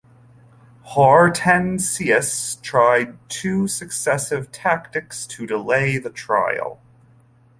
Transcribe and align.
Hortensius 0.95 2.55
tried 2.63 3.19
two 3.29 3.67
successive 3.67 4.51
tactics 4.51 5.27
to 5.27 5.45
delay 5.45 5.99
the 5.99 6.09
trial. 6.09 6.81